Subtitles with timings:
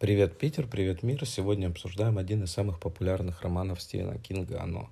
[0.00, 1.24] Привет, Питер, привет, мир.
[1.24, 4.90] Сегодня обсуждаем один из самых популярных романов Стивена Кинга «Оно».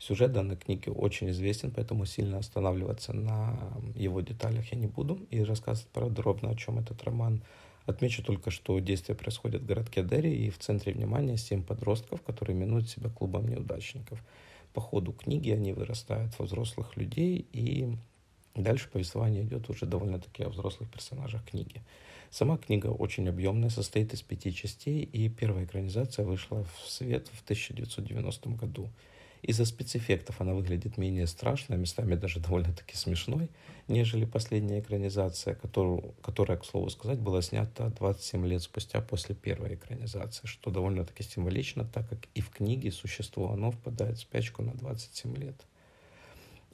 [0.00, 3.56] Сюжет данной книги очень известен, поэтому сильно останавливаться на
[3.94, 7.42] его деталях я не буду и рассказывать подробно, о чем этот роман.
[7.86, 12.56] Отмечу только, что действие происходит в городке Дерри, и в центре внимания семь подростков, которые
[12.56, 14.20] именуют себя клубом неудачников.
[14.74, 17.88] По ходу книги они вырастают во взрослых людей, и
[18.56, 21.82] дальше повествование идет уже довольно-таки о взрослых персонажах книги.
[22.30, 27.42] Сама книга очень объемная, состоит из пяти частей, и первая экранизация вышла в свет в
[27.42, 28.88] 1990 году.
[29.42, 33.48] Из-за спецэффектов она выглядит менее страшной, местами даже довольно-таки смешной,
[33.88, 39.74] нежели последняя экранизация, которую, которая, к слову сказать, была снята 27 лет спустя после первой
[39.74, 44.74] экранизации, что довольно-таки символично, так как и в книге существо оно впадает в спячку на
[44.74, 45.56] 27 лет.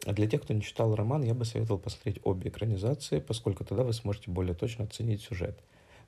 [0.07, 3.83] А для тех, кто не читал роман, я бы советовал посмотреть обе экранизации, поскольку тогда
[3.83, 5.59] вы сможете более точно оценить сюжет.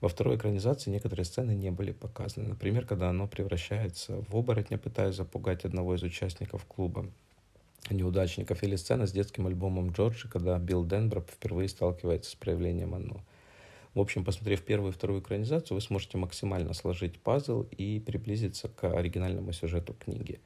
[0.00, 2.50] Во второй экранизации некоторые сцены не были показаны.
[2.50, 7.06] Например, когда оно превращается в оборотня, пытаясь запугать одного из участников клуба
[7.90, 13.20] неудачников, или сцена с детским альбомом Джорджи, когда Билл Денброп впервые сталкивается с проявлением оно.
[13.94, 18.84] В общем, посмотрев первую и вторую экранизацию, вы сможете максимально сложить пазл и приблизиться к
[18.84, 20.38] оригинальному сюжету книги.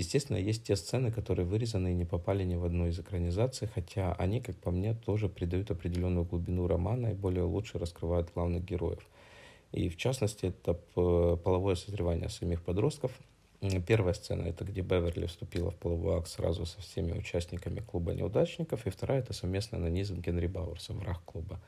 [0.00, 4.14] Естественно, есть те сцены, которые вырезаны и не попали ни в одну из экранизаций, хотя
[4.14, 9.06] они, как по мне, тоже придают определенную глубину романа и более лучше раскрывают главных героев.
[9.72, 10.72] И в частности, это
[11.36, 13.12] половое созревание самих подростков.
[13.86, 18.86] Первая сцена– это где Беверли вступила в половой акт сразу со всеми участниками клуба неудачников,
[18.86, 21.60] и вторая– это совместный анонизм Генри Бауэрса, враг клуба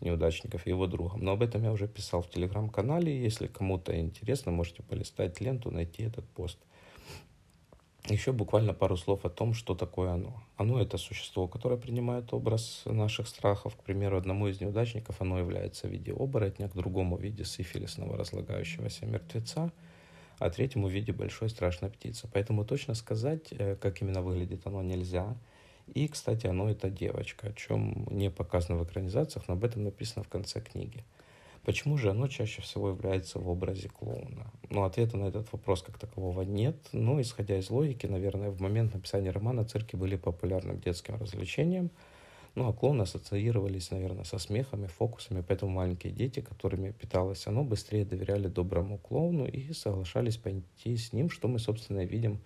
[0.00, 1.24] неудачников и его другом.
[1.24, 3.20] Но об этом я уже писал в телеграм-канале.
[3.20, 6.58] Если кому-то интересно, можете полистать ленту, найти этот пост–
[8.08, 10.42] еще буквально пару слов о том, что такое оно.
[10.56, 13.76] Оно– это существо, которое принимает образ наших страхов.
[13.76, 18.16] К примеру, одному из неудачников оно является в виде оборотня, к другому в виде сифилисного
[18.16, 19.72] разлагающегося мертвеца,
[20.38, 22.28] а третьему в виде большой страшной птицы.
[22.32, 25.36] Поэтому точно сказать, э, как именно выглядит оно, нельзя.
[25.94, 30.24] И, кстати, оно– это девочка, о чем не показано в экранизациях, но об этом написано
[30.24, 31.04] в конце книги.
[31.66, 34.52] Почему же оно чаще всего является в образе клоуна?
[34.70, 36.76] Ну, ответа на этот вопрос как такового нет.
[36.92, 41.90] Но, исходя из логики, наверное, в момент написания романа цирки были популярным детским развлечением.
[42.54, 48.04] Ну, а клоуны ассоциировались, наверное, со смехами, фокусами, поэтому маленькие дети, которыми питалось оно, быстрее
[48.04, 52.38] доверяли доброму клоуну и соглашались пойти с ним, что мы, собственно, видим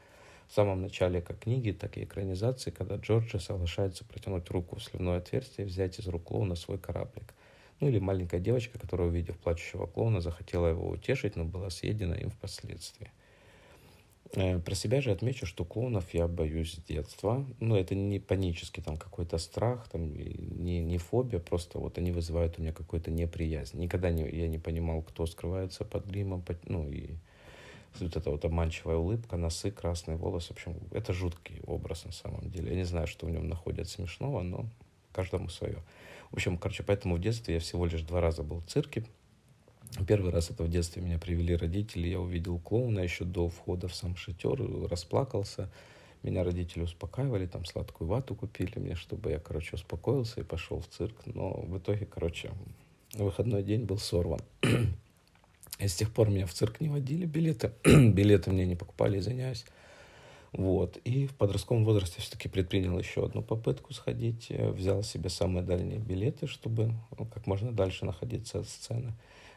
[0.48, 5.18] в самом начале как книги, так и экранизации, когда Джорджи соглашается протянуть руку в сливное
[5.18, 7.34] отверстие и взять из рук клоуна свой кораблик.
[7.80, 12.30] Ну или маленькая девочка, которая, увидев плачущего клоуна, захотела его утешить, но была съедена им
[12.30, 13.10] впоследствии.
[14.32, 17.44] Э, про себя же отмечу, что клоунов я боюсь с детства.
[17.58, 22.58] Ну, это не панический там какой-то страх, там, не, не фобия, просто вот они вызывают
[22.58, 23.78] у меня какую-то неприязнь.
[23.78, 27.14] Никогда не, я не понимал, кто скрывается под гримом, под, ну, и
[27.98, 30.48] вот эта вот обманчивая улыбка, носы, красные волосы.
[30.48, 32.70] В общем, это жуткий образ на самом деле.
[32.70, 34.66] Я не знаю, что в нем находят смешного, но
[35.12, 35.82] каждому свое.
[36.30, 39.04] В общем, короче, поэтому в детстве я всего лишь два раза был в цирке.
[40.06, 43.94] Первый раз это в детстве меня привели родители, я увидел клоуна еще до входа в
[43.94, 45.68] сам шатер, расплакался.
[46.22, 50.86] Меня родители успокаивали, там сладкую вату купили мне, чтобы я, короче, успокоился и пошел в
[50.86, 51.16] цирк.
[51.24, 52.50] Но в итоге, короче,
[53.14, 54.40] выходной день был сорван.
[55.80, 59.64] И с тех пор меня в цирк не водили, билеты, билеты мне не покупали, извиняюсь.
[60.52, 60.96] Вот.
[61.04, 64.46] И в подростковом возрасте все-таки предпринял еще одну попытку сходить.
[64.50, 69.14] Э, взял себе самые дальние билеты, чтобы ну, как можно дальше находиться от сцены.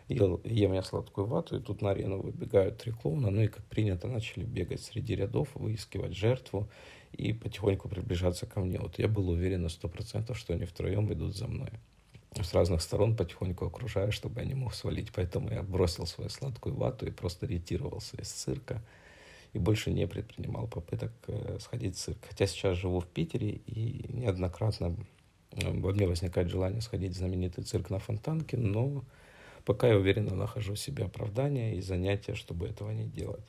[0.10, 3.32] Ел, ем я сладкую вату, и тут на арену выбегают три клоуна.
[3.32, 6.70] Ну и, как принято, начали бегать среди рядов, выискивать жертву
[7.14, 8.80] и потихоньку приближаться ко мне.
[8.80, 11.70] Вот я был уверен на сто процентов, что они втроем идут за мной.
[12.36, 15.12] С разных сторон потихоньку окружая, чтобы я не мог свалить.
[15.14, 18.84] Поэтому я бросил свою сладкую вату и просто ретировался из цирка
[19.54, 22.18] и больше не предпринимал попыток э, сходить в цирк.
[22.28, 24.96] Хотя сейчас живу в Питере и неоднократно
[25.52, 29.04] э, во мне возникает желание сходить в знаменитый цирк на Фонтанке, но
[29.64, 33.46] пока я уверенно нахожу себе оправдание и занятия, чтобы этого не делать.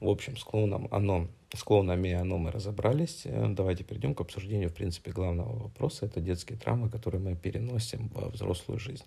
[0.00, 3.22] В общем, с клоуном оно, с клоунами оно мы разобрались.
[3.24, 6.06] Э, давайте перейдем к обсуждению, в принципе, главного вопроса.
[6.06, 9.04] Это детские травмы, которые мы переносим во взрослую жизнь.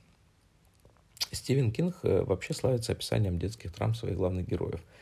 [1.33, 4.81] Стивен Кинг вообще славится описанием детских травм своих главных героев–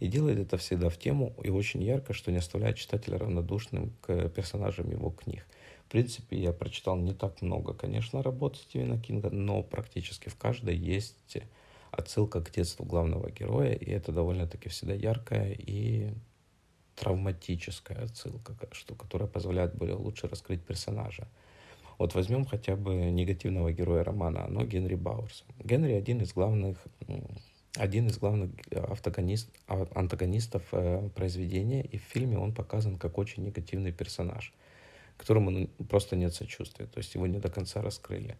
[0.00, 4.28] и делает это всегда в тему и очень ярко, что не оставляет читателя равнодушным к
[4.30, 5.46] персонажам его книг.
[5.86, 10.76] В принципе, я прочитал не так много, конечно, работ Стивена Кинга, но практически в каждой
[10.76, 11.38] есть
[11.90, 16.12] отсылка к детству главного героя, и это довольно-таки всегда яркая и
[16.96, 21.28] травматическая отсылка, что, которая позволяет более лучше раскрыть персонажа.
[21.98, 25.44] Вот возьмем хотя бы негативного героя романа «Оно» Генри Бауэрса.
[25.62, 26.78] Генри один из главных
[27.76, 33.44] один из главных автогонист, а, антагонистов э, произведения, и в фильме он показан как очень
[33.44, 34.52] негативный персонаж,
[35.16, 38.36] которому ну, просто нет сочувствия, то есть его не до конца раскрыли.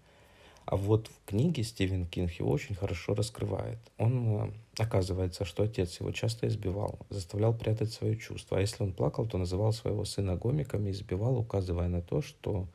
[0.67, 3.79] А вот в книге Стивен Кинг его очень хорошо раскрывает.
[3.99, 8.59] Он, э, оказывается, что отец его часто избивал, заставлял прятать свои чувства.
[8.59, 12.67] А если он плакал, то называл своего сына гомиком и избивал, указывая на то, что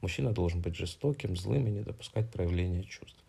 [0.00, 3.22] мужчина должен быть жестоким, злым и не допускать проявления чувств.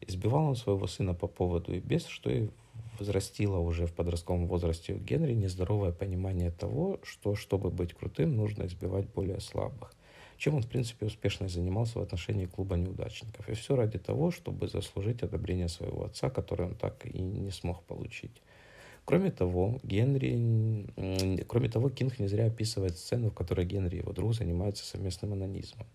[0.00, 2.48] Избивал он своего сына по поводу и без, что и
[2.98, 8.66] возрастило уже в подростковом возрасте у Генри нездоровое понимание того, что, чтобы быть крутым, нужно
[8.66, 9.92] избивать более слабых.
[10.36, 13.48] Чем он, в принципе, успешно занимался в отношении клуба неудачников.
[13.48, 17.82] И все ради того, чтобы заслужить одобрение своего отца, которое он так и не смог
[17.82, 18.40] получить.
[19.04, 20.86] Кроме того, Генри,
[21.48, 25.32] кроме того, Кинг не зря описывает сцену, в которой Генри и его друг занимаются совместным
[25.32, 25.86] анонизмом.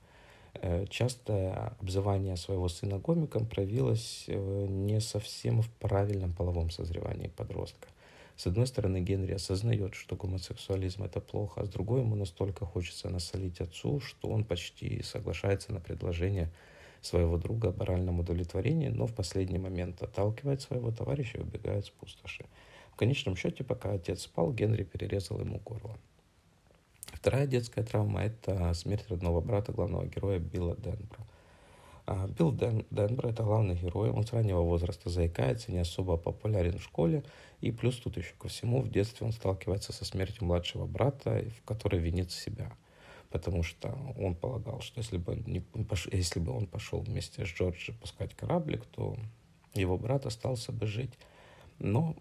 [0.55, 7.87] Э, частое обзывание своего сына гомиком проявилось э, не совсем в правильном половом созревании подростка.
[8.35, 13.09] С одной стороны, Генри осознает, что гомосексуализм это плохо, а с другой ему настолько хочется
[13.09, 16.51] насолить отцу, что он почти соглашается на предложение
[17.01, 21.89] своего друга о баральном удовлетворении, но в последний момент отталкивает своего товарища и убегает с
[21.89, 22.45] пустоши.
[22.91, 25.97] В конечном счете, пока отец спал, Генри перерезал ему горло.
[27.11, 31.25] Вторая детская травма– это смерть родного брата главного героя Билла Денбра.
[32.37, 36.83] Билл Ден, Денбра– это главный герой, он с раннего возраста заикается, не особо популярен в
[36.83, 37.23] школе,
[37.61, 41.65] и плюс тут еще ко всему в детстве он сталкивается со смертью младшего брата, в
[41.65, 42.73] которой винит себя.
[43.29, 45.63] Потому что он полагал, что если бы, не,
[46.11, 49.15] если бы он пошел вместе с Джорджи пускать кораблик, то
[49.73, 51.17] его брат остался бы жить.
[51.79, 52.15] Но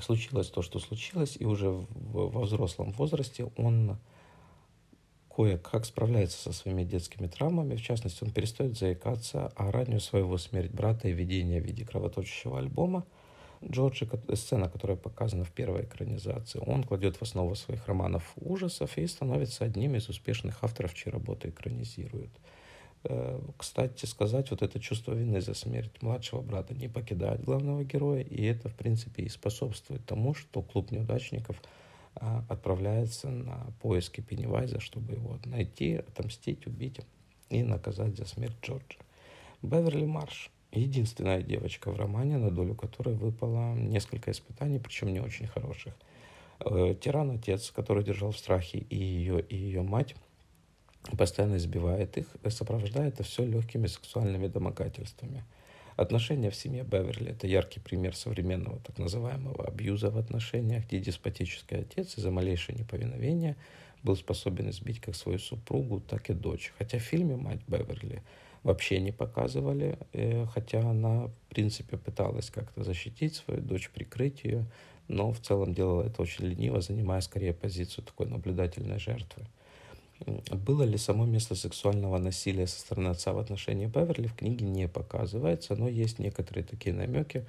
[0.00, 3.98] случилось то, что случилось, и уже во взрослом возрасте он
[5.34, 7.76] кое-как справляется со своими детскими травмами.
[7.76, 12.58] В частности, он перестает заикаться о раннюю своего смерть брата и видение в виде кровоточащего
[12.58, 13.04] альбома
[13.64, 16.60] Джорджи, сцена, которая показана в первой экранизации.
[16.66, 21.48] Он кладет в основу своих романов ужасов и становится одним из успешных авторов, чьи работы
[21.48, 22.30] экранизируют.
[23.04, 28.22] Э, кстати сказать, вот это чувство вины за смерть младшего брата не покидает главного героя,
[28.22, 31.60] и это, в принципе, и способствует тому, что клуб неудачников
[32.14, 37.00] а, отправляется на поиски Пеннивайза, чтобы его найти, отомстить, убить
[37.50, 38.98] и наказать за смерть Джорджа.
[39.62, 45.46] Беверли Марш– единственная девочка в романе, на долю которой выпало несколько испытаний, причем не очень
[45.48, 45.94] хороших.
[46.60, 50.14] Э, тиран-отец, который держал в страхе и ее, и ее мать–
[51.16, 55.44] постоянно избивает их, сопровождает это все легкими сексуальными домогательствами.
[55.96, 61.80] Отношения в семье Беверли– это яркий пример современного так называемого абьюза в отношениях, где деспотический
[61.80, 63.56] отец из-за малейшего неповиновения
[64.02, 66.72] был способен избить как свою супругу, так и дочь.
[66.78, 68.22] Хотя в фильме «Мать Беверли»
[68.62, 74.66] вообще не показывали, э, хотя она, в принципе, пыталась как-то защитить свою дочь, прикрыть ее,
[75.08, 79.44] но в целом делала это очень лениво, занимая скорее позицию такой наблюдательной жертвы.
[80.26, 84.88] Было ли само место сексуального насилия со стороны отца в отношении Беверли в книге не
[84.88, 87.44] показывается, но есть некоторые такие намеки,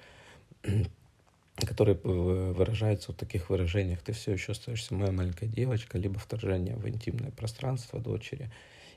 [1.56, 4.02] которые выражаются в таких выражениях.
[4.02, 8.50] Ты все еще остаешься моя маленькая девочка, либо вторжение в интимное пространство дочери,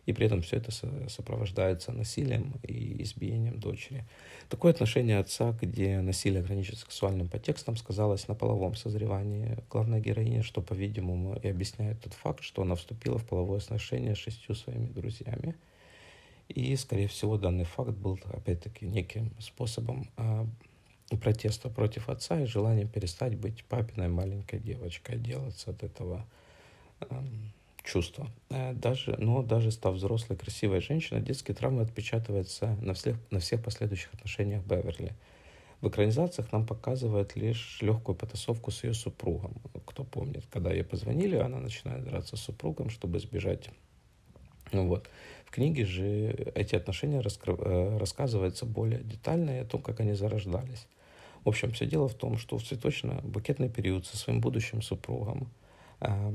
[0.07, 0.71] и при этом все это
[1.09, 4.05] сопровождается насилием и избиением дочери.
[4.49, 10.63] Такое отношение отца, где насилие граничит сексуальным подтекстом, сказалось на половом созревании главной героини, что,
[10.63, 15.57] по-видимому, и объясняет тот факт, что она вступила в половое отношение с шестью своими друзьями.
[16.49, 20.47] И, скорее всего, данный факт был, опять-таки, неким способом а,
[21.21, 26.25] протеста против отца и желанием перестать быть папиной маленькой девочкой, делаться от этого
[27.87, 28.29] чувства.
[28.51, 33.63] Э, даже, но даже став взрослой, красивой женщиной, детские травмы отпечатываются на всех, на всех
[33.63, 35.15] последующих отношениях Беверли.
[35.81, 39.55] В экранизациях нам показывают лишь легкую потасовку с ее супругом.
[39.85, 43.71] Кто помнит, когда ей позвонили, она начинает драться с супругом, чтобы сбежать.
[44.73, 45.09] Вот.
[45.45, 47.55] В книге же эти отношения раскры...
[47.59, 50.87] Э, рассказываются более детально и о том, как они зарождались.
[51.45, 55.49] В общем, все дело в том, что в цветочно-букетный период со своим будущим супругом
[56.01, 56.35] э,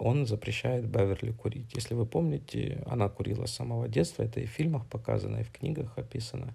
[0.00, 1.74] он запрещает Беверли курить.
[1.74, 5.50] Если вы помните, она курила с самого детства, это и в фильмах показано, и в
[5.52, 6.54] книгах описано.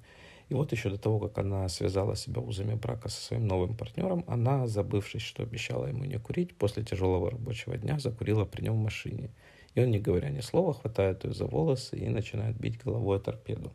[0.49, 4.23] И вот еще до того, как она связала себя узами брака со своим новым партнером,
[4.27, 8.83] она, забывшись, что обещала ему не курить, после тяжелого рабочего дня закурила при нем в
[8.83, 9.31] машине.
[9.73, 13.19] И он, не говоря ни слова, хватает ее за волосы и начинает бить головой о
[13.19, 13.73] торпеду.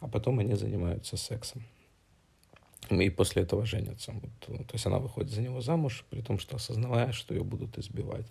[0.00, 1.62] А потом они занимаются сексом.
[2.90, 4.12] И после этого женятся.
[4.12, 7.78] Вот, то есть она выходит за него замуж, при том, что осознавая, что ее будут
[7.78, 8.26] избивать.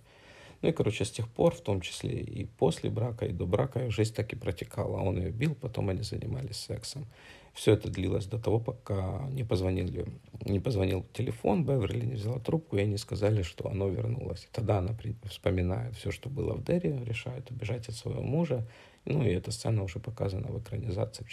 [0.64, 3.90] Ну и, короче, с тех пор, в том числе и после брака, и до брака,
[3.90, 4.96] жизнь так и протекала.
[4.96, 7.04] Он ее бил, потом они занимались сексом.
[7.52, 10.06] Все это длилось до того, пока не, позвонили,
[10.40, 14.48] не позвонил телефон, Беверли не взяла трубку, и они сказали, что оно вернулось.
[14.52, 18.66] Тогда она вспоминает все, что было в Дерри, решает убежать от своего мужа.
[19.04, 21.26] Ну и эта сцена уже показана в экранизации,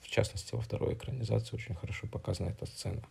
[0.00, 3.02] в частности, во второй экранизации очень хорошо показана эта сцена.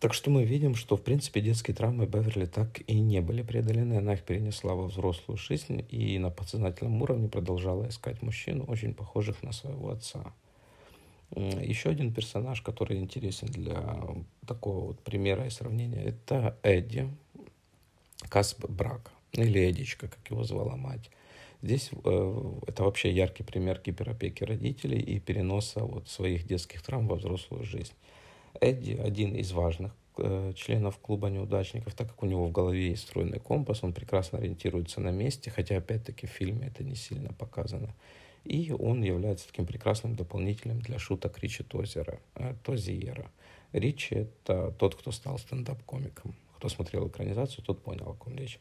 [0.00, 3.98] Так что мы видим, что, в принципе, детские травмы Беверли так и не были преодолены.
[3.98, 9.42] Она их перенесла во взрослую жизнь и на подсознательном уровне продолжала искать мужчин, очень похожих
[9.42, 10.32] на своего отца.
[11.36, 13.98] Еще один персонаж, который интересен для
[14.46, 17.06] такого вот примера и сравнения, это Эдди,
[18.30, 21.10] Касп Брак, или Эдичка, как его звала мать.
[21.62, 27.16] Здесь э, это вообще яркий пример гиперопеки родителей и переноса вот своих детских травм во
[27.16, 27.92] взрослую жизнь.
[28.60, 33.02] Эдди один из важных э, членов клуба неудачников, так как у него в голове есть
[33.02, 37.94] стройный компас, он прекрасно ориентируется на месте, хотя опять-таки в фильме это не сильно показано.
[38.44, 43.30] И он является таким прекрасным дополнителем для шуток Ричи Тозера, э, Тозиера.
[43.72, 46.34] Ричи— это тот, кто стал стендап-комиком.
[46.56, 48.58] Кто смотрел экранизацию, тот понял, о ком речь.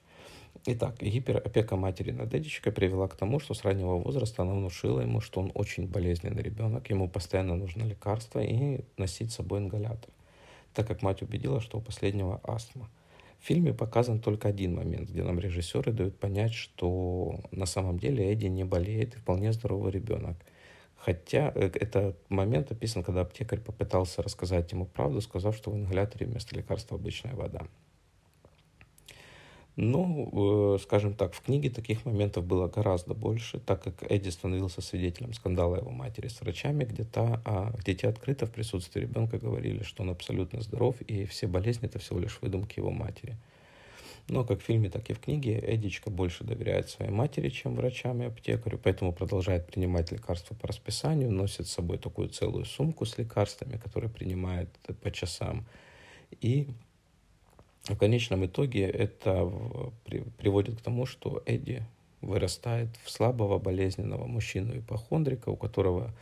[0.65, 5.21] Итак, гиперопека матери над Эдичкой привела к тому, что с раннего возраста она внушила ему,
[5.21, 10.11] что он очень болезненный ребенок, ему постоянно нужно лекарство и носить с собой ингалятор,
[10.73, 12.89] так как мать убедила, что у последнего астма.
[13.39, 18.31] В фильме показан только один момент, где нам режиссеры дают понять, что на самом деле
[18.31, 20.35] Эдди не болеет и вполне здоровый ребенок.
[20.97, 26.25] Хотя э, этот момент описан, когда аптекарь попытался рассказать ему правду, сказав, что в ингаляторе
[26.25, 27.65] вместо лекарства обычная вода.
[29.81, 34.81] Ну, э, скажем так, в книге таких моментов было гораздо больше, так как Эдди становился
[34.81, 39.37] свидетелем скандала его матери с врачами, где, та, а, где те открыто в присутствии ребенка
[39.37, 43.37] говорили, что он абсолютно здоров, и все болезни это всего лишь выдумки его матери.
[44.27, 48.21] Но как в фильме, так и в книге Эдичка больше доверяет своей матери, чем врачам
[48.21, 53.17] и аптекарю, поэтому продолжает принимать лекарства по расписанию, носит с собой такую целую сумку с
[53.17, 54.67] лекарствами, которые принимает
[55.01, 55.65] по часам.
[56.41, 56.67] И
[57.83, 59.51] в конечном итоге это
[60.37, 61.83] приводит к тому, что Эдди
[62.21, 66.13] вырастает в слабого, болезненного мужчину-ипохондрика, у которого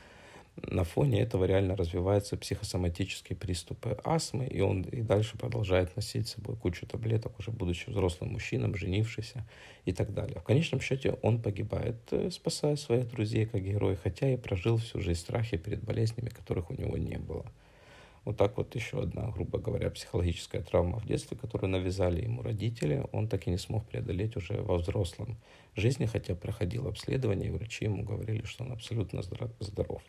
[0.64, 6.34] на фоне этого реально развиваются психосоматические приступы астмы, и он и дальше продолжает носить с
[6.34, 9.46] собой кучу таблеток, уже будучи взрослым мужчином, женившийся
[9.86, 10.40] и так далее.
[10.40, 15.00] В конечном счете он погибает, э, спасая своих друзей как герой, хотя и прожил всю
[15.00, 17.46] жизнь в страхе перед болезнями, которых у него не было.
[18.28, 23.06] Вот так вот еще одна, грубо говоря, психологическая травма в детстве, которую навязали ему родители,
[23.14, 25.38] он так и не смог преодолеть уже во взрослом
[25.78, 29.22] жизни, хотя проходил обследование, и врачи ему говорили, что он абсолютно
[29.62, 30.02] здоров.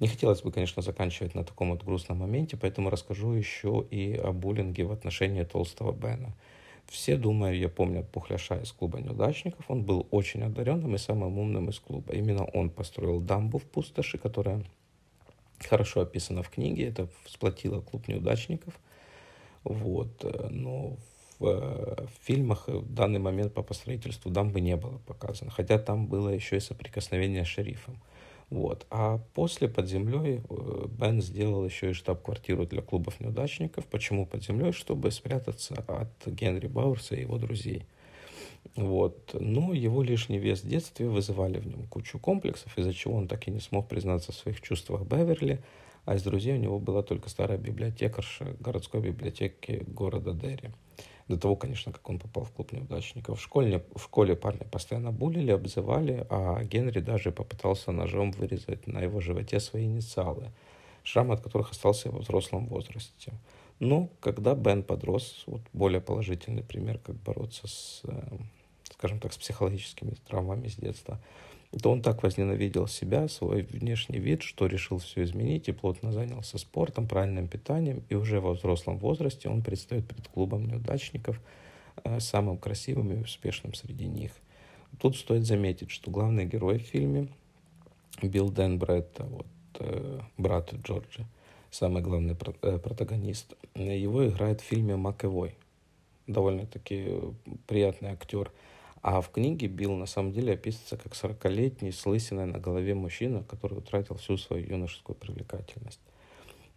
[0.00, 4.32] Не хотелось бы, конечно, заканчивать на таком вот грустном моменте, поэтому расскажу еще и о
[4.32, 6.32] буллинге в отношении толстого Бена.
[6.86, 9.66] Все, думаю, я помнят Пухляша из клуба неудачников.
[9.68, 12.14] Он был очень одаренным и самым умным из клуба.
[12.14, 14.64] Именно он построил дамбу в пустоши, которая
[15.60, 16.88] хорошо описано в книге.
[16.88, 18.74] Это сплотило клуб неудачников.
[19.64, 20.24] Вот.
[20.24, 20.96] Э, но
[21.38, 25.50] в, э, в фильмах в данный момент по построительству дамбы не было показано.
[25.50, 27.98] Хотя там было еще и соприкосновение с шерифом.
[28.50, 28.86] Вот.
[28.90, 33.86] А после под землей э, Бен сделал еще и штаб-квартиру для клубов неудачников.
[33.86, 34.72] Почему под землей?
[34.72, 37.86] Чтобы спрятаться от Генри Бауэрса и его друзей.
[38.76, 39.36] Вот.
[39.38, 43.46] Но его лишний вес в детстве вызывали в нем кучу комплексов, из-за чего он так
[43.46, 45.62] и не смог признаться в своих чувствах Беверли,
[46.04, 50.70] а из друзей у него была только старая библиотекарша городской библиотеки города Дерри.
[51.28, 53.38] До того, конечно, как он попал в клуб неудачников.
[53.38, 59.00] В школе, в школе парня постоянно булили, обзывали, а Генри даже попытался ножом вырезать на
[59.00, 60.50] его животе свои инициалы,
[61.02, 63.32] шрам от которых остался во взрослом возрасте.
[63.80, 68.36] Но когда Бен подрос, вот более положительный пример, как бороться с э,
[68.94, 71.20] скажем так, с психологическими травмами с детства,
[71.82, 76.58] то он так возненавидел себя, свой внешний вид, что решил все изменить и плотно занялся
[76.58, 78.04] спортом, правильным питанием.
[78.08, 81.40] И уже во взрослом возрасте он предстает перед клубом неудачников
[82.04, 84.30] э, самым красивым и успешным среди них.
[85.00, 87.26] Тут стоит заметить, что главный герой в фильме
[88.22, 89.46] Билл Денбред, вот,
[89.80, 91.26] э, брат Джорджа,
[91.72, 95.56] самый главный э, протагонист, его играет в фильме «Макэвой».
[96.28, 97.18] Довольно-таки
[97.66, 98.52] приятный актер–
[99.04, 103.44] а в книге Билл на самом деле описывается как 40-летний с лысиной на голове мужчина,
[103.44, 106.00] который утратил всю свою юношескую привлекательность.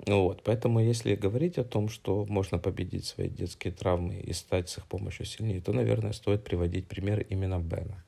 [0.05, 4.77] Вот, поэтому если говорить о том, что можно победить свои детские травмы и стать с
[4.77, 8.03] их помощью сильнее, то, наверное, стоит приводить пример именно Бена.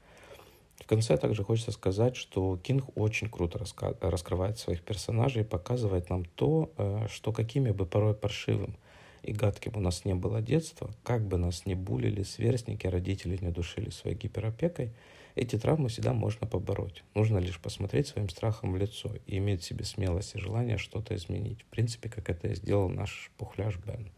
[0.81, 6.09] В конце также хочется сказать, что Кинг очень круто раска- раскрывает своих персонажей и показывает
[6.09, 8.75] нам то, э, что какими бы порой паршивым
[9.23, 13.51] и гадким у нас не было детства, как бы нас не булили сверстники, родители не
[13.51, 14.91] душили своей гиперопекой,
[15.35, 17.03] эти травмы всегда можно побороть.
[17.13, 21.15] Нужно лишь посмотреть своим страхом в лицо и иметь в себе смелость и желание что-то
[21.15, 21.61] изменить.
[21.61, 24.11] В принципе, как это и сделал наш пухляж Бен.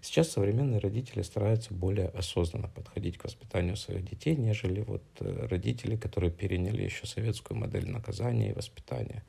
[0.00, 5.96] Сейчас современные родители стараются более осознанно подходить к воспитанию своих детей, нежели вот э, родители,
[5.96, 9.24] которые переняли еще советскую модель наказания и воспитания.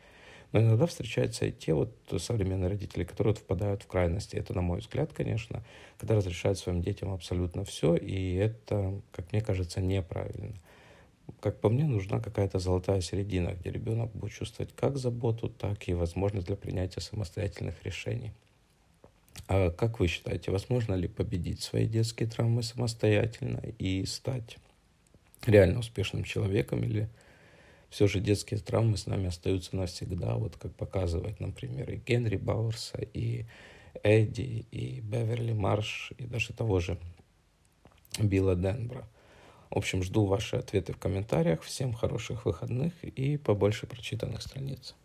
[0.52, 4.36] Но иногда встречаются и те вот современные родители, которые вот впадают в крайности.
[4.36, 5.64] Это, на мой взгляд, конечно,
[6.00, 10.56] когда разрешают своим детям абсолютно все, и это, как мне кажется, неправильно.
[11.40, 15.94] Как по мне, нужна какая-то золотая середина, где ребенок будет чувствовать как заботу, так и
[15.94, 18.32] возможность для принятия самостоятельных решений.
[19.48, 24.58] А как вы считаете, возможно ли победить свои детские травмы самостоятельно и стать
[25.46, 27.08] реально успешным человеком или
[27.90, 33.00] все же детские травмы с нами остаются навсегда, вот как показывает, например, и Генри Бауэрса,
[33.14, 33.46] и
[34.04, 36.98] Эдди, и Беверли Марш, и даже того же
[38.20, 39.08] Билла Денбра.
[39.70, 41.62] В общем, жду ваши ответы в комментариях.
[41.62, 44.96] Всем хороших выходных и побольше прочитанных страниц.